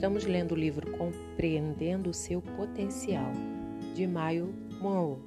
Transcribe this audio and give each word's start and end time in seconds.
Estamos 0.00 0.24
lendo 0.24 0.52
o 0.52 0.56
livro 0.56 0.90
Compreendendo 0.96 2.08
o 2.08 2.14
Seu 2.14 2.40
Potencial, 2.40 3.30
de 3.94 4.06
Maio 4.06 4.54
Monroe. 4.80 5.18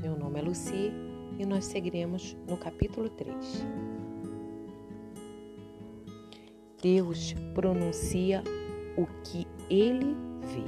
Meu 0.00 0.16
nome 0.16 0.40
é 0.40 0.42
Lucy 0.42 0.90
e 1.38 1.44
nós 1.44 1.66
seguiremos 1.66 2.34
no 2.48 2.56
capítulo 2.56 3.10
3. 3.10 3.36
Deus 6.80 7.34
pronuncia 7.52 8.42
o 8.96 9.04
que 9.22 9.46
ele 9.68 10.16
vê. 10.40 10.64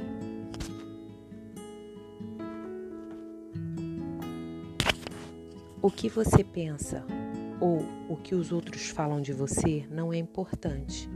O 5.81 5.91
que 5.91 6.11
você 6.11 6.45
pensa 6.45 7.03
ou 7.63 7.79
o 8.11 8.17
que 8.19 8.35
os 8.35 8.53
outros 8.53 8.91
falam 8.91 9.23
de 9.23 9.33
você 9.33 9.87
não 9.91 10.13
é 10.13 10.19
importante. 10.19 11.09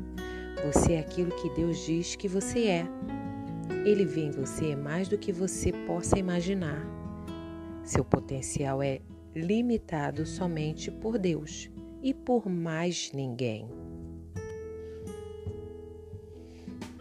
Você 0.64 0.92
é 0.92 1.00
aquilo 1.00 1.34
que 1.34 1.50
Deus 1.50 1.84
diz 1.84 2.14
que 2.14 2.28
você 2.28 2.66
é. 2.66 2.86
Ele 3.84 4.04
vê 4.04 4.22
em 4.22 4.30
você 4.30 4.76
mais 4.76 5.08
do 5.08 5.18
que 5.18 5.32
você 5.32 5.72
possa 5.86 6.18
imaginar. 6.18 6.86
Seu 7.82 8.04
potencial 8.04 8.80
é 8.80 9.00
limitado 9.34 10.24
somente 10.24 10.90
por 10.90 11.18
Deus 11.18 11.68
e 12.00 12.14
por 12.14 12.48
mais 12.48 13.10
ninguém. 13.12 13.68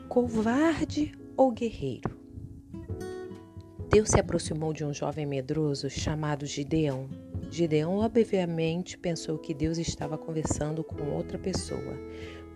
Covarde 0.10 1.12
ou 1.38 1.52
guerreiro? 1.52 2.20
Deus 3.90 4.10
se 4.10 4.20
aproximou 4.20 4.72
de 4.74 4.86
um 4.86 4.94
jovem 4.94 5.26
medroso 5.26 5.90
chamado 5.90 6.46
Gideão. 6.46 7.10
Gideão 7.50 7.98
obviamente 7.98 8.98
pensou 8.98 9.38
que 9.38 9.54
Deus 9.54 9.78
estava 9.78 10.18
conversando 10.18 10.84
com 10.84 11.12
outra 11.12 11.38
pessoa, 11.38 11.94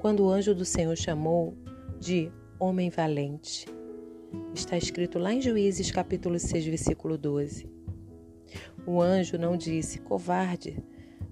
quando 0.06 0.20
o 0.20 0.30
anjo 0.30 0.54
do 0.54 0.64
Senhor 0.64 0.96
chamou 0.96 1.58
de 2.00 2.32
homem 2.60 2.92
valente. 2.92 3.66
Está 4.54 4.78
escrito 4.78 5.18
lá 5.18 5.34
em 5.34 5.42
Juízes 5.42 5.90
capítulo 5.90 6.38
6, 6.38 6.64
versículo 6.64 7.18
12. 7.18 7.68
O 8.86 9.02
anjo 9.02 9.36
não 9.36 9.58
disse, 9.58 9.98
covarde, 9.98 10.78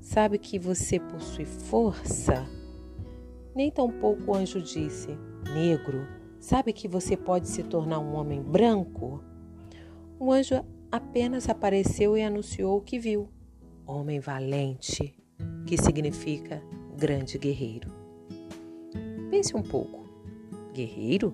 sabe 0.01 0.39
que 0.39 0.57
você 0.57 0.99
possui 0.99 1.45
força? 1.45 2.49
Nem 3.53 3.69
tampouco 3.69 4.31
o 4.31 4.35
anjo 4.35 4.59
disse, 4.59 5.09
negro, 5.53 6.07
sabe 6.39 6.73
que 6.73 6.87
você 6.87 7.15
pode 7.15 7.49
se 7.49 7.61
tornar 7.61 7.99
um 7.99 8.15
homem 8.15 8.41
branco? 8.41 9.23
O 10.17 10.31
anjo 10.31 10.65
apenas 10.91 11.47
apareceu 11.47 12.17
e 12.17 12.23
anunciou 12.23 12.79
o 12.79 12.81
que 12.81 12.97
viu: 12.97 13.29
homem 13.85 14.19
valente, 14.19 15.15
que 15.67 15.77
significa 15.77 16.59
grande 16.97 17.37
guerreiro. 17.37 18.02
Pense 19.33 19.57
um 19.57 19.63
pouco. 19.63 20.05
Guerreiro? 20.75 21.33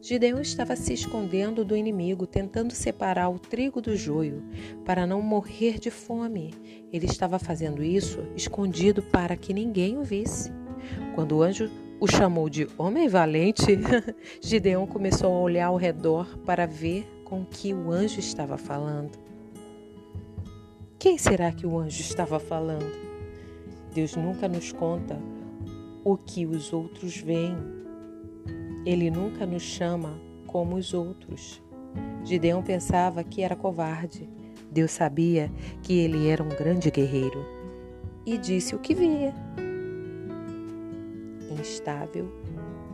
Gideão 0.00 0.40
estava 0.40 0.74
se 0.74 0.94
escondendo 0.94 1.66
do 1.66 1.76
inimigo, 1.76 2.26
tentando 2.26 2.72
separar 2.72 3.28
o 3.28 3.38
trigo 3.38 3.78
do 3.78 3.94
joio 3.94 4.42
para 4.86 5.06
não 5.06 5.20
morrer 5.20 5.78
de 5.78 5.90
fome. 5.90 6.54
Ele 6.90 7.04
estava 7.04 7.38
fazendo 7.38 7.84
isso 7.84 8.20
escondido 8.34 9.02
para 9.02 9.36
que 9.36 9.52
ninguém 9.52 9.98
o 9.98 10.02
visse. 10.02 10.50
Quando 11.14 11.36
o 11.36 11.42
anjo 11.42 11.70
o 12.00 12.06
chamou 12.06 12.48
de 12.48 12.66
homem 12.78 13.06
valente, 13.06 13.66
Gideão 14.40 14.86
começou 14.86 15.30
a 15.30 15.40
olhar 15.40 15.66
ao 15.66 15.76
redor 15.76 16.38
para 16.46 16.66
ver 16.66 17.06
com 17.26 17.44
que 17.44 17.74
o 17.74 17.92
anjo 17.92 18.18
estava 18.18 18.56
falando. 18.56 19.18
Quem 20.98 21.18
será 21.18 21.52
que 21.52 21.66
o 21.66 21.78
anjo 21.78 22.00
estava 22.00 22.40
falando? 22.40 22.90
Deus 23.92 24.16
nunca 24.16 24.48
nos 24.48 24.72
conta 24.72 25.20
o 26.04 26.16
que 26.16 26.46
os 26.46 26.72
outros 26.72 27.16
veem. 27.16 27.56
Ele 28.84 29.10
nunca 29.10 29.46
nos 29.46 29.62
chama 29.62 30.20
como 30.46 30.76
os 30.76 30.94
outros. 30.94 31.62
Gideão 32.24 32.62
pensava 32.62 33.22
que 33.22 33.42
era 33.42 33.56
covarde. 33.56 34.28
Deus 34.70 34.92
sabia 34.92 35.50
que 35.82 35.98
ele 35.98 36.28
era 36.28 36.42
um 36.42 36.48
grande 36.48 36.90
guerreiro 36.90 37.44
e 38.24 38.38
disse 38.38 38.74
o 38.74 38.78
que 38.78 38.94
via. 38.94 39.34
Instável, 41.58 42.30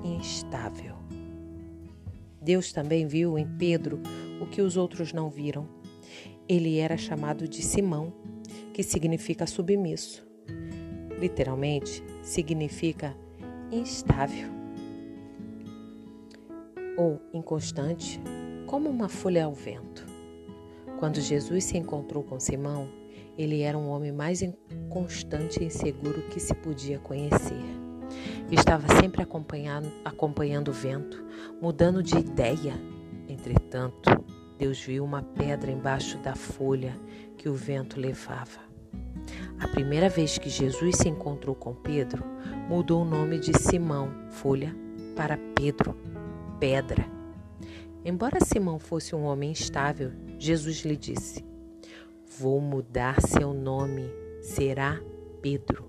instável. 0.03 0.97
Deus 2.41 2.72
também 2.72 3.06
viu 3.06 3.39
em 3.39 3.47
Pedro 3.59 4.00
o 4.41 4.47
que 4.47 4.62
os 4.62 4.77
outros 4.77 5.12
não 5.12 5.28
viram. 5.28 5.69
Ele 6.49 6.78
era 6.78 6.97
chamado 6.97 7.49
de 7.49 7.62
Simão, 7.62 8.12
que 8.72 8.83
significa 8.83 9.47
submisso. 9.47 10.27
Literalmente, 11.19 12.03
significa 12.27 13.17
instável 13.71 14.49
ou 16.97 17.21
inconstante, 17.33 18.21
como 18.67 18.91
uma 18.91 19.09
folha 19.09 19.45
ao 19.45 19.53
vento. 19.53 20.05
Quando 20.99 21.21
Jesus 21.21 21.65
se 21.65 21.79
encontrou 21.79 22.25
com 22.25 22.41
Simão, 22.41 22.89
ele 23.39 23.61
era 23.61 23.79
um 23.79 23.89
homem 23.89 24.11
mais 24.11 24.43
inconstante 24.43 25.63
e 25.63 25.67
inseguro 25.67 26.23
que 26.29 26.41
se 26.41 26.55
podia 26.55 26.99
conhecer. 26.99 27.63
Estava 28.51 28.87
sempre 29.01 29.23
acompanhando, 29.23 29.93
acompanhando 30.05 30.69
o 30.69 30.75
vento, 30.75 31.23
mudando 31.61 32.03
de 32.03 32.17
ideia. 32.17 32.75
Entretanto, 33.29 34.11
Deus 34.59 34.81
viu 34.81 35.05
uma 35.05 35.23
pedra 35.23 35.71
embaixo 35.71 36.19
da 36.19 36.35
folha 36.35 36.99
que 37.37 37.49
o 37.49 37.55
vento 37.55 38.01
levava. 38.01 38.66
A 39.59 39.67
primeira 39.67 40.09
vez 40.09 40.37
que 40.37 40.50
Jesus 40.50 40.97
se 40.97 41.09
encontrou 41.09 41.55
com 41.55 41.75
Pedro, 41.75 42.22
mudou 42.69 43.03
o 43.03 43.05
nome 43.06 43.39
de 43.39 43.59
Simão, 43.59 44.12
folha, 44.28 44.77
para 45.15 45.39
Pedro, 45.55 45.97
pedra. 46.61 47.06
Embora 48.05 48.45
Simão 48.45 48.78
fosse 48.78 49.15
um 49.15 49.25
homem 49.25 49.50
instável, 49.50 50.12
Jesus 50.39 50.84
lhe 50.84 50.97
disse: 50.97 51.43
Vou 52.39 52.61
mudar 52.61 53.21
seu 53.22 53.55
nome, 53.55 54.11
será 54.43 55.00
Pedro. 55.41 55.87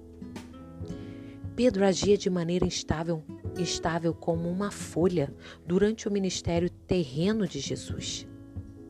Pedro 1.53 1.83
agia 1.83 2.17
de 2.17 2.29
maneira 2.29 2.65
instável, 2.65 3.21
instável 3.57 4.13
como 4.13 4.49
uma 4.49 4.71
folha 4.71 5.33
durante 5.65 6.07
o 6.07 6.11
ministério 6.11 6.69
terreno 6.69 7.45
de 7.45 7.59
Jesus. 7.59 8.25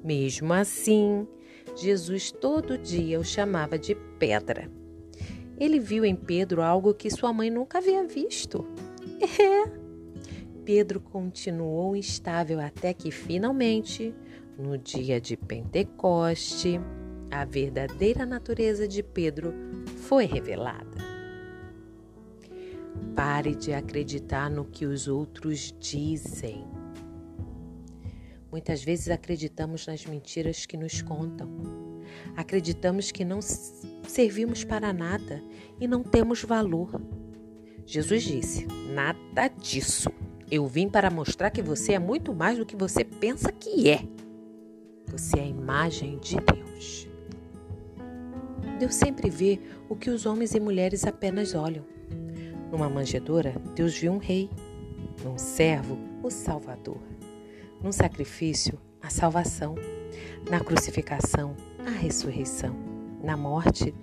Mesmo 0.04 0.54
assim, 0.54 1.28
Jesus 1.78 2.32
todo 2.32 2.78
dia 2.78 3.20
o 3.20 3.24
chamava 3.24 3.78
de 3.78 3.94
pedra. 4.18 4.70
Ele 5.60 5.80
viu 5.80 6.04
em 6.04 6.16
Pedro 6.16 6.62
algo 6.62 6.94
que 6.94 7.10
sua 7.10 7.32
mãe 7.32 7.50
nunca 7.50 7.78
havia 7.78 8.06
visto. 8.06 8.66
É. 9.40 9.88
Pedro 10.64 11.00
continuou 11.00 11.96
instável 11.96 12.60
até 12.60 12.94
que 12.94 13.10
finalmente, 13.10 14.14
no 14.60 14.78
dia 14.78 15.20
de 15.20 15.38
Pentecoste, 15.38 16.80
a 17.32 17.46
verdadeira 17.46 18.26
natureza 18.26 18.88
de 18.88 19.02
Pedro 19.02 19.54
foi 19.86 20.26
revelada. 20.26 20.98
Pare 23.16 23.56
de 23.56 23.74
acreditar 23.74 24.52
no 24.52 24.66
que 24.66 24.86
os 24.86 25.08
outros 25.08 25.74
dizem. 25.80 26.77
Muitas 28.52 28.82
vezes 28.82 29.10
acreditamos 29.10 29.86
nas 29.88 30.06
mentiras 30.06 30.66
que 30.66 30.78
nos 30.78 31.02
contam. 31.02 31.50
Acreditamos 32.36 33.12
que 33.12 33.26
não 33.26 33.40
servimos 33.42 34.64
para 34.64 34.94
nada 34.94 35.44
e 35.80 35.88
não 35.88 36.02
temos 36.02 36.44
valor. 36.44 37.02
Jesus 37.86 38.24
disse: 38.24 38.66
Nada 38.94 39.50
disso. 39.50 40.10
Eu 40.50 40.66
vim 40.66 40.88
para 40.88 41.10
mostrar 41.10 41.52
que 41.52 41.62
você 41.62 41.94
é 41.94 42.00
muito 42.00 42.34
mais 42.34 42.58
do 42.58 42.66
que 42.66 42.76
você 42.76 43.04
pensa 43.04 43.52
que 43.52 43.90
é. 43.90 44.02
Você 45.08 45.40
é 45.40 45.44
a 45.44 45.48
imagem 45.48 46.18
de 46.20 46.38
Deus. 46.38 47.08
Deus 48.80 48.96
sempre 48.96 49.30
vê 49.30 49.60
o 49.90 49.96
que 49.96 50.10
os 50.10 50.26
homens 50.26 50.56
e 50.56 50.60
mulheres 50.60 51.06
apenas 51.06 51.54
olham. 51.54 51.86
Numa 52.72 52.90
manjedoura, 52.90 53.56
Deus 53.76 53.98
viu 53.98 54.14
um 54.14 54.20
rei. 54.20 54.50
Num 55.24 55.38
servo, 55.38 55.98
o 56.24 56.30
Salvador 56.30 57.17
no 57.82 57.94
sacrifício, 57.94 58.80
a 59.02 59.10
salvação, 59.10 59.76
na 60.50 60.60
crucificação, 60.60 61.56
a 61.86 61.90
ressurreição, 61.90 62.76
na 63.24 63.38
morte, 63.38 63.94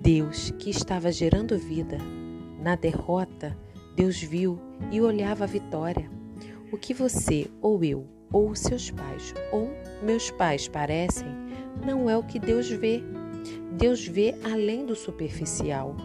Deus 0.00 0.50
que 0.58 0.70
estava 0.70 1.10
gerando 1.10 1.58
vida, 1.58 1.98
na 2.60 2.74
derrota, 2.74 3.56
Deus 3.94 4.20
viu 4.20 4.58
e 4.90 5.00
olhava 5.00 5.44
a 5.44 5.46
vitória. 5.46 6.10
O 6.72 6.76
que 6.76 6.92
você, 6.92 7.50
ou 7.60 7.82
eu, 7.82 8.06
ou 8.32 8.54
seus 8.54 8.90
pais, 8.90 9.34
ou 9.52 9.70
meus 10.02 10.30
pais 10.30 10.68
parecem, 10.68 11.28
não 11.84 12.10
é 12.10 12.16
o 12.16 12.22
que 12.22 12.38
Deus 12.38 12.68
vê. 12.68 13.02
Deus 13.78 14.06
vê 14.06 14.34
além 14.44 14.84
do 14.84 14.94
superficial, 14.94 15.96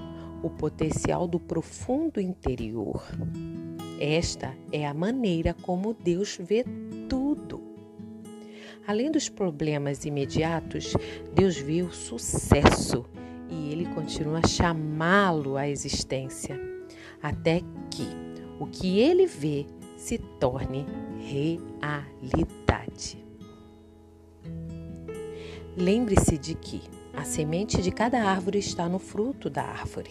o 0.44 0.50
potencial 0.50 1.28
do 1.28 1.40
profundo 1.40 2.20
interior. 2.20 3.04
Esta 4.03 4.57
é 4.71 4.88
a 4.88 4.95
maneira 4.95 5.56
como 5.62 5.94
Deus 5.94 6.36
vê 6.42 6.65
tudo. 7.07 7.62
Além 8.88 9.12
dos 9.12 9.30
problemas 9.30 10.06
imediatos, 10.06 10.95
Deus 11.36 11.57
vê 11.57 11.83
o 11.83 11.94
sucesso 11.94 13.06
e 13.48 13.71
ele 13.71 13.86
continua 13.94 14.39
a 14.44 14.48
chamá-lo 14.48 15.56
à 15.56 15.69
existência, 15.69 16.59
até 17.21 17.62
que 17.92 18.07
o 18.59 18.65
que 18.65 18.98
ele 18.98 19.27
vê 19.27 19.68
se 19.95 20.18
torne 20.18 20.83
realidade. 21.19 23.24
Lembre-se 25.77 26.39
de 26.39 26.56
que 26.56 26.81
a 27.13 27.24
semente 27.24 27.83
de 27.83 27.92
cada 27.92 28.24
árvore 28.24 28.57
está 28.57 28.89
no 28.89 28.97
fruto 28.97 29.47
da 29.47 29.62
árvore. 29.62 30.09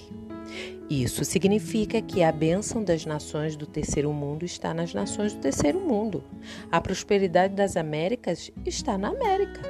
Isso 0.89 1.25
significa 1.25 2.03
que 2.03 2.23
a 2.23 2.33
bênção 2.33 2.83
das 2.83 3.07
nações 3.07 3.57
do 3.57 3.67
terceiro 3.67 4.13
mundo 4.13 4.45
está 4.45 4.75
nas 4.75 4.93
nações 4.93 5.33
do 5.33 5.41
terceiro 5.41 5.79
mundo. 5.79 6.25
A 6.71 6.81
prosperidade 6.81 7.55
das 7.55 7.77
Américas 7.77 8.51
está 8.67 8.99
na 8.99 9.09
América. 9.09 9.61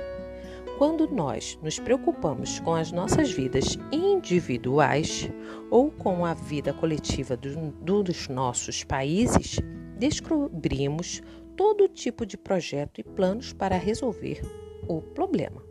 Quando 0.78 1.06
nós 1.06 1.58
nos 1.62 1.78
preocupamos 1.78 2.58
com 2.60 2.74
as 2.74 2.90
nossas 2.90 3.30
vidas 3.30 3.78
individuais 3.92 5.30
ou 5.70 5.90
com 5.90 6.24
a 6.24 6.32
vida 6.32 6.72
coletiva 6.72 7.36
do, 7.36 8.02
dos 8.02 8.28
nossos 8.28 8.82
países, 8.82 9.58
descobrimos 9.98 11.20
todo 11.54 11.86
tipo 11.86 12.24
de 12.24 12.38
projeto 12.38 12.98
e 12.98 13.04
planos 13.04 13.52
para 13.52 13.76
resolver 13.76 14.40
o 14.88 15.02
problema. 15.02 15.69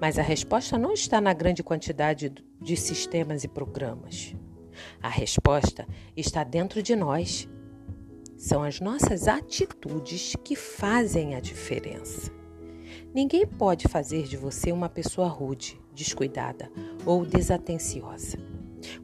Mas 0.00 0.18
a 0.18 0.22
resposta 0.22 0.78
não 0.78 0.92
está 0.92 1.20
na 1.20 1.32
grande 1.32 1.62
quantidade 1.62 2.32
de 2.60 2.76
sistemas 2.76 3.44
e 3.44 3.48
programas. 3.48 4.34
A 5.02 5.08
resposta 5.08 5.86
está 6.16 6.44
dentro 6.44 6.82
de 6.82 6.96
nós. 6.96 7.48
São 8.36 8.62
as 8.62 8.80
nossas 8.80 9.28
atitudes 9.28 10.34
que 10.42 10.56
fazem 10.56 11.34
a 11.34 11.40
diferença. 11.40 12.32
Ninguém 13.14 13.46
pode 13.46 13.88
fazer 13.88 14.22
de 14.22 14.36
você 14.36 14.72
uma 14.72 14.88
pessoa 14.88 15.28
rude, 15.28 15.80
descuidada 15.94 16.70
ou 17.04 17.26
desatenciosa. 17.26 18.38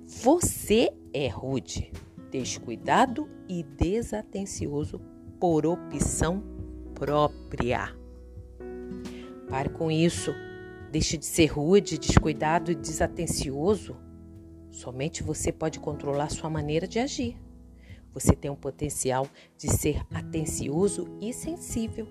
Você 0.07 0.93
é 1.13 1.29
rude, 1.29 1.93
descuidado 2.31 3.29
e 3.49 3.63
desatencioso 3.63 5.01
por 5.39 5.67
opção 5.67 6.43
própria. 6.95 8.06
Pare 9.49 9.69
com 9.69 9.91
isso. 9.91 10.35
Deixe 10.91 11.17
de 11.17 11.27
ser 11.27 11.47
rude, 11.47 11.99
descuidado 11.99 12.71
e 12.71 12.75
desatencioso. 12.75 13.97
Somente 14.71 15.23
você 15.23 15.53
pode 15.53 15.81
controlar 15.81 16.31
sua 16.31 16.51
maneira 16.51 16.87
de 16.87 16.99
agir. 16.99 17.37
Você 18.13 18.35
tem 18.35 18.51
o 18.51 18.57
potencial 18.57 19.29
de 19.59 19.69
ser 19.69 20.03
atencioso 20.13 21.07
e 21.21 21.33
sensível. 21.33 22.09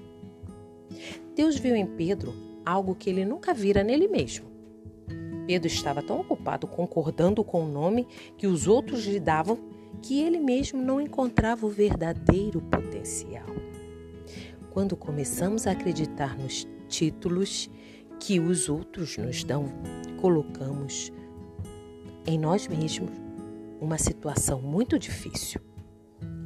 Deus 1.35 1.57
viu 1.57 1.75
em 1.75 1.85
Pedro 1.85 2.33
algo 2.65 2.95
que 2.95 3.09
ele 3.09 3.25
nunca 3.25 3.53
vira 3.53 3.83
nele 3.83 4.07
mesmo. 4.07 4.45
Pedro 5.45 5.67
estava 5.67 6.01
tão 6.01 6.19
ocupado 6.19 6.67
concordando 6.67 7.43
com 7.43 7.63
o 7.63 7.67
nome 7.67 8.07
que 8.37 8.47
os 8.47 8.67
outros 8.67 9.05
lhe 9.05 9.19
davam 9.19 9.59
que 10.01 10.21
ele 10.21 10.39
mesmo 10.39 10.81
não 10.81 10.99
encontrava 10.99 11.65
o 11.65 11.69
verdadeiro 11.69 12.61
potencial. 12.61 13.47
Quando 14.71 14.95
começamos 14.95 15.65
a 15.65 15.71
acreditar 15.71 16.37
nos 16.37 16.67
títulos 16.95 17.69
que 18.21 18.39
os 18.39 18.69
outros 18.69 19.17
nos 19.17 19.43
dão, 19.43 19.65
colocamos 20.21 21.11
em 22.25 22.39
nós 22.39 22.67
mesmos 22.67 23.11
uma 23.81 23.97
situação 23.97 24.61
muito 24.61 24.97
difícil. 24.97 25.59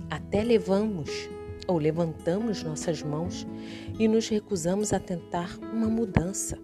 Até 0.10 0.44
levamos 0.44 1.30
ou 1.68 1.78
levantamos 1.78 2.64
nossas 2.64 3.04
mãos 3.04 3.46
e 4.00 4.08
nos 4.08 4.28
recusamos 4.28 4.92
a 4.92 5.00
tentar 5.00 5.56
uma 5.72 5.88
mudança. 5.88 6.58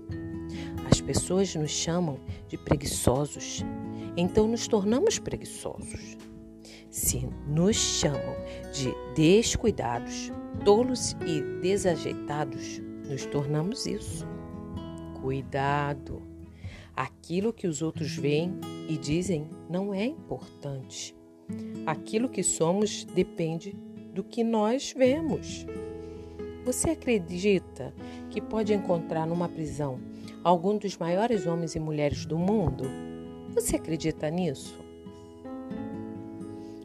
As 0.89 0.99
pessoas 0.99 1.53
nos 1.53 1.69
chamam 1.69 2.19
de 2.47 2.57
preguiçosos, 2.57 3.63
então 4.17 4.47
nos 4.47 4.67
tornamos 4.67 5.19
preguiçosos. 5.19 6.17
Se 6.89 7.29
nos 7.47 7.75
chamam 7.75 8.35
de 8.73 8.91
descuidados, 9.15 10.31
tolos 10.63 11.15
e 11.27 11.41
desajeitados, 11.61 12.81
nos 13.09 13.25
tornamos 13.25 13.85
isso. 13.85 14.25
Cuidado! 15.21 16.21
Aquilo 16.95 17.51
que 17.51 17.67
os 17.67 17.81
outros 17.81 18.15
veem 18.15 18.53
e 18.87 18.97
dizem 18.97 19.49
não 19.69 19.93
é 19.93 20.05
importante. 20.05 21.15
Aquilo 21.85 22.29
que 22.29 22.41
somos 22.41 23.03
depende 23.05 23.75
do 24.13 24.23
que 24.23 24.43
nós 24.43 24.93
vemos. 24.95 25.65
Você 26.63 26.91
acredita 26.91 27.93
que 28.29 28.41
pode 28.41 28.73
encontrar 28.73 29.27
numa 29.27 29.47
prisão 29.47 29.99
algum 30.43 30.77
dos 30.77 30.97
maiores 30.97 31.45
homens 31.45 31.75
e 31.75 31.79
mulheres 31.79 32.25
do 32.25 32.37
mundo? 32.37 32.85
Você 33.53 33.75
acredita 33.75 34.29
nisso? 34.29 34.79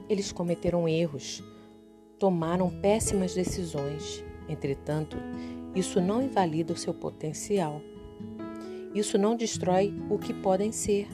Eles 0.08 0.32
cometeram 0.32 0.88
erros, 0.88 1.42
tomaram 2.18 2.68
péssimas 2.80 3.32
decisões. 3.32 4.24
Entretanto, 4.48 5.16
isso 5.74 6.00
não 6.00 6.22
invalida 6.22 6.72
o 6.72 6.76
seu 6.76 6.92
potencial. 6.92 7.80
Isso 8.94 9.16
não 9.16 9.36
destrói 9.36 9.94
o 10.10 10.18
que 10.18 10.34
podem 10.34 10.72
ser. 10.72 11.06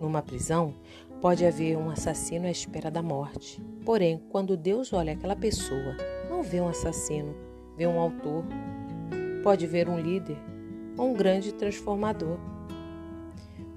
Numa 0.00 0.20
prisão, 0.20 0.74
pode 1.20 1.46
haver 1.46 1.78
um 1.78 1.88
assassino 1.88 2.46
à 2.46 2.50
espera 2.50 2.90
da 2.90 3.02
morte. 3.02 3.62
Porém, 3.84 4.20
quando 4.28 4.56
Deus 4.56 4.92
olha 4.92 5.14
aquela 5.14 5.34
pessoa, 5.34 5.96
não 6.28 6.42
vê 6.42 6.60
um 6.60 6.68
assassino, 6.68 7.34
vê 7.76 7.86
um 7.86 7.98
autor. 7.98 8.44
Pode 9.42 9.66
ver 9.66 9.88
um 9.88 9.98
líder 9.98 10.36
ou 10.98 11.10
um 11.10 11.14
grande 11.14 11.54
transformador. 11.54 12.38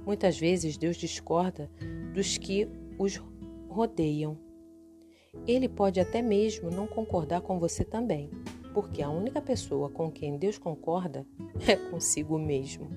Muitas 0.05 0.37
vezes 0.37 0.77
Deus 0.77 0.97
discorda 0.97 1.69
dos 2.13 2.37
que 2.37 2.67
os 2.97 3.21
rodeiam. 3.69 4.37
Ele 5.47 5.69
pode 5.69 5.99
até 5.99 6.21
mesmo 6.21 6.69
não 6.69 6.87
concordar 6.87 7.41
com 7.41 7.59
você 7.59 7.85
também, 7.85 8.29
porque 8.73 9.01
a 9.01 9.09
única 9.09 9.41
pessoa 9.41 9.89
com 9.89 10.11
quem 10.11 10.37
Deus 10.37 10.57
concorda 10.57 11.25
é 11.67 11.75
consigo 11.75 12.37
mesmo. 12.37 12.89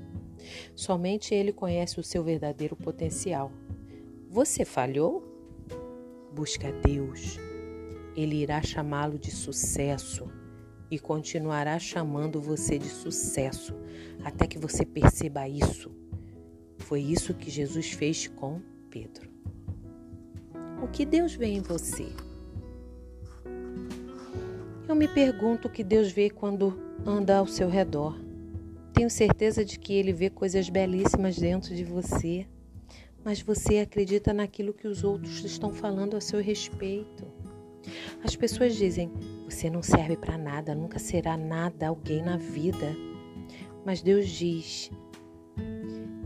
Somente 0.75 1.35
Ele 1.35 1.53
conhece 1.53 2.01
o 2.01 2.05
seu 2.05 2.23
verdadeiro 2.23 2.77
potencial. 2.77 3.53
Você 4.29 4.65
falhou? 4.65 5.23
Busca 6.35 6.73
Deus. 6.73 7.39
Ele 8.17 8.37
irá 8.37 8.61
chamá-lo 8.63 9.19
de 9.19 9.31
sucesso 9.31 10.31
e 10.91 10.99
continuará 10.99 11.79
chamando 11.79 12.41
você 12.41 12.79
de 12.79 12.89
sucesso 12.89 13.75
até 14.25 14.47
que 14.47 14.59
você 14.59 14.85
perceba 14.85 15.49
isso. 15.49 15.91
Foi 16.79 17.01
isso 17.01 17.35
que 17.35 17.51
Jesus 17.51 17.93
fez 17.93 18.27
com 18.29 18.61
Pedro. 18.91 19.31
O 20.83 20.89
que 20.89 21.07
Deus 21.07 21.35
vê 21.35 21.47
em 21.47 21.63
você? 21.63 22.09
Me 25.03 25.09
pergunto 25.09 25.67
o 25.67 25.71
que 25.71 25.83
Deus 25.83 26.13
vê 26.13 26.31
quando 26.31 26.79
anda 27.05 27.39
ao 27.39 27.45
seu 27.49 27.69
redor. 27.69 28.17
Tenho 28.95 29.11
certeza 29.11 29.65
de 29.65 29.77
que 29.77 29.93
Ele 29.93 30.13
vê 30.13 30.31
coisas 30.31 30.69
belíssimas 30.69 31.37
dentro 31.37 31.75
de 31.75 31.83
você, 31.83 32.47
mas 33.25 33.43
você 33.43 33.81
acredita 33.81 34.33
naquilo 34.33 34.73
que 34.73 34.87
os 34.87 35.03
outros 35.03 35.45
estão 35.45 35.73
falando 35.73 36.17
a 36.17 36.21
seu 36.21 36.41
respeito. 36.41 37.27
As 38.23 38.37
pessoas 38.37 38.77
dizem: 38.77 39.11
você 39.45 39.69
não 39.69 39.83
serve 39.83 40.17
para 40.17 40.39
nada, 40.39 40.73
nunca 40.73 41.01
será 41.01 41.37
nada 41.37 41.89
alguém 41.89 42.23
na 42.23 42.37
vida. 42.37 42.95
Mas 43.85 44.03
Deus 44.03 44.29
diz: 44.29 44.89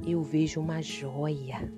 eu 0.06 0.21
vejo 0.21 0.61
uma 0.61 0.83
joia. 0.83 1.73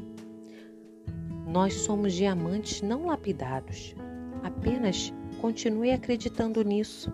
Nós 1.46 1.74
somos 1.74 2.12
diamantes 2.12 2.82
não 2.82 3.06
lapidados, 3.06 3.94
apenas 4.42 5.12
Continue 5.40 5.92
acreditando 5.92 6.62
nisso. 6.64 7.12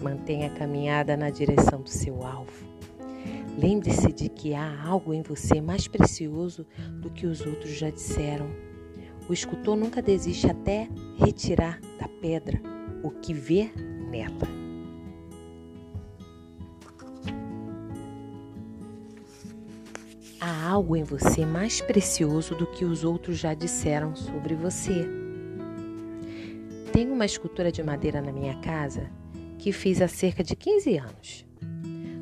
Mantenha 0.00 0.46
a 0.46 0.54
caminhada 0.54 1.16
na 1.16 1.30
direção 1.30 1.82
do 1.82 1.88
seu 1.88 2.24
alvo. 2.24 2.72
Lembre-se 3.58 4.12
de 4.12 4.28
que 4.28 4.54
há 4.54 4.82
algo 4.84 5.12
em 5.12 5.22
você 5.22 5.60
mais 5.60 5.86
precioso 5.86 6.66
do 7.00 7.10
que 7.10 7.26
os 7.26 7.44
outros 7.44 7.72
já 7.72 7.90
disseram. 7.90 8.48
O 9.28 9.32
escultor 9.32 9.76
nunca 9.76 10.00
desiste 10.00 10.46
até 10.46 10.88
retirar 11.16 11.80
da 11.98 12.08
pedra 12.08 12.60
o 13.02 13.10
que 13.10 13.34
vê 13.34 13.70
nela. 14.10 14.48
Há 20.40 20.70
algo 20.70 20.96
em 20.96 21.04
você 21.04 21.44
mais 21.44 21.80
precioso 21.80 22.54
do 22.54 22.66
que 22.66 22.84
os 22.84 23.04
outros 23.04 23.38
já 23.38 23.54
disseram 23.54 24.16
sobre 24.16 24.54
você. 24.54 25.21
Uma 27.22 27.26
escultura 27.26 27.70
de 27.70 27.84
madeira 27.84 28.20
na 28.20 28.32
minha 28.32 28.56
casa 28.56 29.08
que 29.56 29.70
fiz 29.70 30.02
há 30.02 30.08
cerca 30.08 30.42
de 30.42 30.56
15 30.56 30.96
anos. 30.98 31.46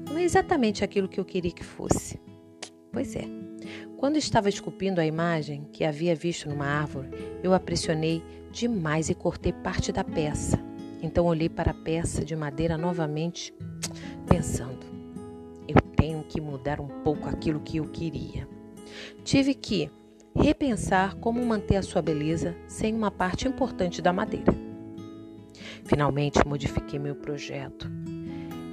Não 0.07 0.19
é 0.19 0.23
exatamente 0.23 0.85
aquilo 0.85 1.09
que 1.09 1.19
eu 1.19 1.25
queria 1.25 1.52
que 1.52 1.64
fosse. 1.64 2.21
Pois 2.92 3.16
é. 3.16 3.25
Quando 3.97 4.19
estava 4.19 4.50
esculpindo 4.50 5.00
a 5.00 5.07
imagem 5.07 5.64
que 5.73 5.87
havia 5.87 6.14
visto 6.14 6.50
numa 6.50 6.66
árvore, 6.66 7.09
eu 7.42 7.54
a 7.54 7.59
pressionei 7.59 8.23
demais 8.52 9.09
e 9.09 9.14
cortei 9.14 9.54
parte 9.54 9.90
da 9.90 10.04
peça. 10.04 10.61
Então 11.00 11.25
olhei 11.25 11.49
para 11.49 11.71
a 11.71 11.83
peça 11.83 12.23
de 12.23 12.37
madeira 12.37 12.76
novamente, 12.76 13.54
pensando: 14.28 14.85
eu 15.66 15.80
tenho 15.97 16.23
que 16.25 16.42
mudar 16.42 16.78
um 16.78 16.88
pouco 17.02 17.26
aquilo 17.26 17.61
que 17.61 17.78
eu 17.78 17.88
queria. 17.88 18.47
Tive 19.25 19.54
que 19.54 19.90
repensar 20.37 21.16
como 21.16 21.42
manter 21.42 21.76
a 21.76 21.83
sua 21.83 22.02
beleza 22.02 22.54
sem 22.69 22.95
uma 22.95 23.11
parte 23.11 23.49
importante 23.49 24.02
da 24.02 24.12
madeira. 24.12 24.69
Finalmente 25.90 26.47
modifiquei 26.47 27.00
meu 27.00 27.16
projeto. 27.16 27.90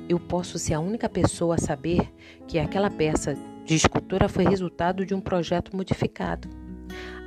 Eu 0.08 0.20
posso 0.20 0.60
ser 0.60 0.76
a 0.76 0.80
única 0.80 1.10
pessoa 1.10 1.56
a 1.56 1.58
saber 1.58 2.14
que 2.48 2.60
aquela 2.60 2.92
peça 2.92 3.36
de 3.66 3.74
escultura 3.74 4.30
foi 4.30 4.44
resultado 4.44 5.04
de 5.04 5.16
um 5.16 5.20
projeto 5.20 5.76
modificado. 5.76 6.48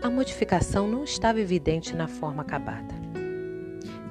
A 0.01 0.09
modificação 0.09 0.87
não 0.87 1.03
estava 1.03 1.41
evidente 1.41 1.97
na 1.97 2.07
forma 2.07 2.43
acabada. 2.43 2.95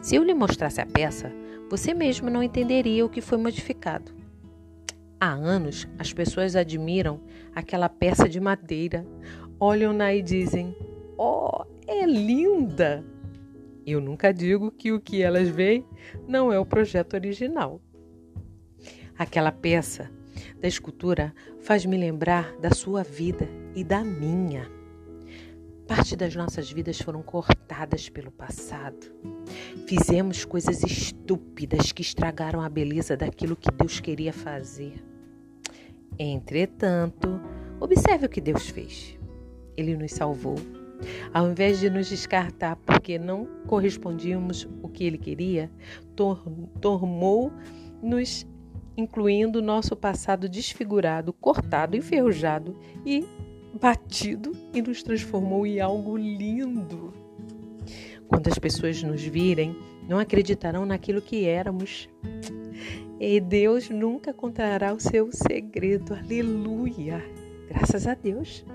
Se 0.01 0.17
eu 0.17 0.23
lhe 0.25 0.33
mostrasse 0.33 0.81
a 0.81 0.85
peça, 0.85 1.31
você 1.69 1.93
mesmo 1.93 2.29
não 2.29 2.43
entenderia 2.43 3.05
o 3.05 3.09
que 3.09 3.21
foi 3.21 3.37
modificado. 3.37 4.11
Há 5.17 5.29
anos, 5.29 5.87
as 5.97 6.11
pessoas 6.11 6.57
admiram 6.57 7.21
aquela 7.55 7.87
peça 7.87 8.27
de 8.27 8.41
madeira, 8.41 9.07
olham-na 9.57 10.13
e 10.13 10.21
dizem: 10.21 10.75
Oh, 11.17 11.63
é 11.87 12.05
linda! 12.05 13.01
Eu 13.91 14.01
nunca 14.01 14.33
digo 14.33 14.71
que 14.71 14.91
o 14.91 14.99
que 14.99 15.21
elas 15.21 15.47
veem 15.49 15.85
não 16.27 16.51
é 16.53 16.59
o 16.59 16.65
projeto 16.65 17.15
original. 17.15 17.81
Aquela 19.17 19.51
peça 19.51 20.11
da 20.61 20.67
escultura 20.67 21.33
faz-me 21.59 21.97
lembrar 21.97 22.55
da 22.57 22.71
sua 22.71 23.03
vida 23.03 23.47
e 23.75 23.83
da 23.83 24.03
minha. 24.03 24.69
Parte 25.87 26.15
das 26.15 26.35
nossas 26.35 26.71
vidas 26.71 26.99
foram 26.99 27.23
cortadas 27.23 28.09
pelo 28.09 28.31
passado. 28.31 29.11
Fizemos 29.87 30.45
coisas 30.45 30.83
estúpidas 30.83 31.91
que 31.91 32.03
estragaram 32.03 32.61
a 32.61 32.69
beleza 32.69 33.17
daquilo 33.17 33.55
que 33.55 33.71
Deus 33.71 33.99
queria 33.99 34.31
fazer. 34.31 35.03
Entretanto, 36.17 37.41
observe 37.79 38.27
o 38.27 38.29
que 38.29 38.39
Deus 38.39 38.69
fez. 38.69 39.17
Ele 39.75 39.97
nos 39.97 40.11
salvou. 40.11 40.57
Ao 41.33 41.49
invés 41.49 41.79
de 41.79 41.89
nos 41.89 42.07
descartar 42.09 42.75
porque 42.77 43.17
não 43.17 43.47
correspondíamos 43.67 44.67
o 44.81 44.89
que 44.89 45.03
ele 45.03 45.17
queria, 45.17 45.71
tornou-nos 46.81 48.47
incluindo 48.97 49.61
nosso 49.61 49.95
passado 49.95 50.49
desfigurado, 50.49 51.31
cortado, 51.31 51.95
enferrujado 51.95 52.75
e 53.05 53.25
batido 53.79 54.51
e 54.73 54.81
nos 54.81 55.01
transformou 55.01 55.65
em 55.65 55.79
algo 55.79 56.17
lindo. 56.17 57.13
Quando 58.27 58.47
as 58.47 58.59
pessoas 58.59 59.01
nos 59.01 59.23
virem, 59.23 59.75
não 60.07 60.19
acreditarão 60.19 60.85
naquilo 60.85 61.21
que 61.21 61.45
éramos. 61.45 62.09
E 63.19 63.39
Deus 63.39 63.89
nunca 63.89 64.33
contará 64.33 64.93
o 64.93 64.99
seu 64.99 65.29
segredo. 65.31 66.13
Aleluia! 66.13 67.23
Graças 67.67 68.07
a 68.07 68.13
Deus. 68.13 68.65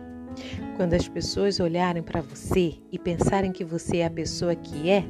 Quando 0.76 0.94
as 0.94 1.08
pessoas 1.08 1.60
olharem 1.60 2.02
para 2.02 2.20
você 2.20 2.74
e 2.90 2.98
pensarem 2.98 3.52
que 3.52 3.64
você 3.64 3.98
é 3.98 4.06
a 4.06 4.10
pessoa 4.10 4.54
que 4.54 4.90
é, 4.90 5.04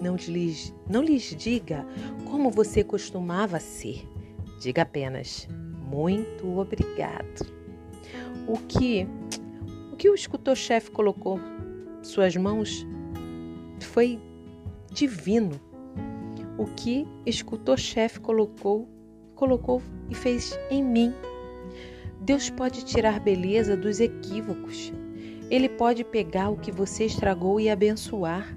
não 0.00 0.16
lhes, 0.16 0.74
não 0.88 1.02
lhes 1.02 1.34
diga 1.36 1.86
como 2.30 2.50
você 2.50 2.82
costumava 2.82 3.60
ser. 3.60 4.08
Diga 4.60 4.82
apenas 4.82 5.48
muito 5.90 6.58
obrigado. 6.58 7.46
O 8.46 8.58
que 8.58 9.06
o 9.92 9.96
que 9.96 10.10
o 10.10 10.14
escultor-chefe 10.14 10.90
colocou 10.90 11.38
suas 12.02 12.36
mãos 12.36 12.84
foi 13.80 14.18
divino. 14.92 15.60
O 16.58 16.66
que 16.66 17.06
escultor-chefe 17.24 18.20
colocou 18.20 18.88
colocou 19.34 19.82
e 20.10 20.14
fez 20.14 20.58
em 20.70 20.82
mim. 20.82 21.14
Deus 22.24 22.48
pode 22.48 22.86
tirar 22.86 23.20
beleza 23.20 23.76
dos 23.76 24.00
equívocos. 24.00 24.90
Ele 25.50 25.68
pode 25.68 26.02
pegar 26.02 26.48
o 26.48 26.56
que 26.56 26.72
você 26.72 27.04
estragou 27.04 27.60
e 27.60 27.68
abençoar. 27.68 28.56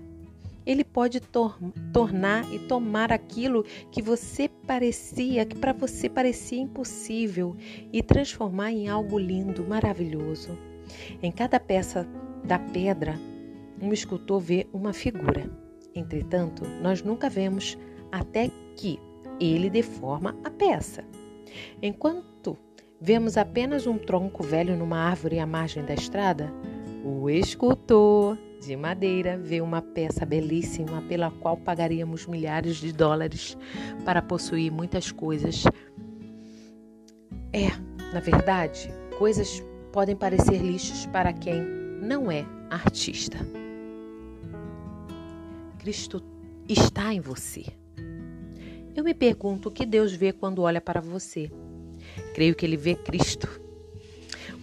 Ele 0.66 0.86
pode 0.86 1.20
tor 1.20 1.60
tornar 1.92 2.50
e 2.54 2.60
tomar 2.60 3.12
aquilo 3.12 3.66
que 3.92 4.02
você 4.02 4.48
parecia, 4.48 5.46
que 5.46 5.58
para 5.58 5.74
você 5.74 6.08
parecia 6.08 6.62
impossível, 6.62 7.58
e 7.92 8.02
transformar 8.02 8.72
em 8.72 8.88
algo 8.88 9.20
lindo, 9.20 9.68
maravilhoso. 9.68 10.58
Em 11.22 11.30
cada 11.30 11.60
peça 11.60 12.08
da 12.46 12.58
pedra, 12.58 13.20
um 13.82 13.92
escultor 13.92 14.40
vê 14.40 14.66
uma 14.72 14.94
figura. 14.94 15.52
Entretanto, 15.94 16.64
nós 16.82 17.04
nunca 17.04 17.30
vemos 17.30 17.78
até 18.14 18.50
que 18.78 18.98
ele 19.42 19.70
deforma 19.70 20.38
a 20.46 20.50
peça. 20.50 21.04
Enquanto 21.82 22.58
vemos 23.00 23.38
apenas 23.38 23.86
um 23.86 23.98
tronco 23.98 24.44
velho 24.44 24.76
numa 24.76 24.98
árvore 24.98 25.40
à 25.40 25.46
margem 25.46 25.84
da 25.84 25.94
estrada, 25.94 26.52
o 27.04 27.30
escultor 27.30 28.38
de 28.60 28.76
madeira 28.76 29.38
vê 29.38 29.62
uma 29.62 29.82
peça 29.82 30.26
belíssima 30.26 31.02
pela 31.04 31.32
qual 31.32 31.56
pagaríamos 31.58 32.26
milhares 32.26 32.78
de 32.78 32.92
dólares 32.92 33.58
para 34.04 34.22
possuir 34.22 34.72
muitas 34.72 35.12
coisas. 35.12 35.64
É, 37.54 37.70
na 38.14 38.20
verdade, 38.20 38.92
coisas 39.18 39.64
podem 39.92 40.16
parecer 40.16 40.58
lixos 40.62 41.06
para 41.08 41.32
quem 41.32 41.62
não 42.02 42.32
é 42.32 42.46
artista. 42.70 43.38
Cristo 45.80 46.22
está 46.68 47.14
em 47.14 47.22
você. 47.22 47.66
Eu 48.96 49.04
me 49.04 49.14
pergunto 49.14 49.70
o 49.70 49.72
que 49.72 49.86
Deus 49.86 50.12
vê 50.12 50.34
quando 50.34 50.64
olha 50.64 50.82
para 50.82 51.00
você. 51.00 51.52
Creio 52.34 52.56
que 52.56 52.66
ele 52.66 52.78
vê 52.78 52.96
Cristo. 52.96 53.48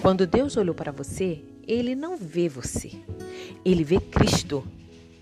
Quando 0.00 0.26
Deus 0.26 0.56
olhou 0.56 0.75
para 0.75 0.92
você, 0.92 1.42
ele 1.66 1.94
não 1.94 2.16
vê 2.16 2.49
você. 2.49 2.90
Ele 3.64 3.82
vê 3.82 3.99
Cristo. 4.00 4.64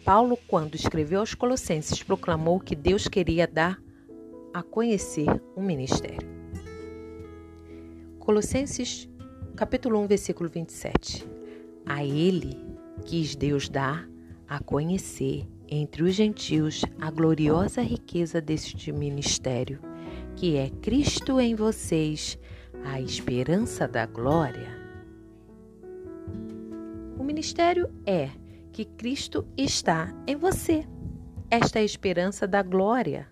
Paulo, 0.05 0.37
quando 0.49 0.75
escreveu 0.75 1.21
aos 1.21 1.35
Colossenses, 1.35 2.03
proclamou 2.03 2.59
que 2.59 2.75
Deus 2.75 3.07
queria 3.07 3.47
dar 3.47 3.81
a 4.53 4.63
conhecer 4.63 5.29
um 5.57 5.63
ministério. 5.63 6.29
Colossenses, 8.19 9.09
capítulo 9.57 10.01
1, 10.01 10.07
versículo 10.07 10.49
27. 10.49 11.27
A 11.87 12.05
ele 12.05 12.59
quis 13.05 13.35
Deus 13.35 13.69
dar 13.69 14.09
a 14.49 14.59
conhecer 14.61 15.47
entre 15.69 16.03
os 16.03 16.15
gentios 16.15 16.85
a 17.01 17.11
gloriosa 17.11 17.81
riqueza 17.81 18.41
deste 18.41 18.93
ministério, 18.93 19.81
que 20.37 20.57
é 20.57 20.71
Cristo 20.71 21.41
em 21.41 21.55
vocês, 21.55 22.39
a 22.85 23.01
esperança 23.01 23.87
da 23.87 24.07
glória. 24.07 24.71
O 27.19 27.25
ministério 27.25 27.91
é 28.05 28.31
que 28.73 28.85
Cristo 28.85 29.47
está 29.57 30.13
em 30.27 30.37
você. 30.37 30.87
Esta 31.51 31.79
é 31.79 31.83
a 31.83 31.85
esperança 31.85 32.47
da 32.47 32.63
glória. 32.63 33.29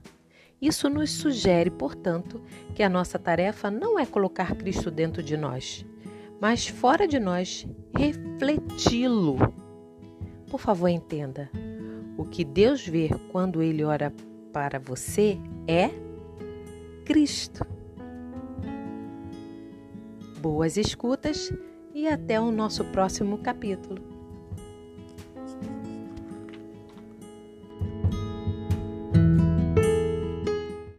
Isso 0.61 0.91
nos 0.91 1.11
sugere, 1.11 1.71
portanto, 1.71 2.43
que 2.75 2.83
a 2.83 2.89
nossa 2.89 3.19
tarefa 3.19 3.71
não 3.71 3.99
é 3.99 4.05
colocar 4.05 4.55
Cristo 4.55 4.91
dentro 4.91 5.23
de 5.23 5.37
nós, 5.37 5.87
mas 6.39 6.69
fora 6.69 7.09
de 7.09 7.19
nós, 7.19 7.67
refleti-lo. 7.97 9.39
Por 10.51 10.61
favor, 10.61 10.89
entenda: 10.89 11.51
o 12.19 12.25
que 12.25 12.45
Deus 12.45 12.87
vê 12.87 13.09
quando 13.33 13.63
Ele 13.63 13.83
ora 13.83 14.13
para 14.53 14.79
você 14.79 15.39
é 15.67 15.91
Cristo. 17.11 17.67
Boas 20.41 20.77
escutas 20.77 21.53
e 21.93 22.07
até 22.07 22.41
o 22.41 22.53
nosso 22.53 22.85
próximo 22.85 23.39
capítulo. 23.39 24.10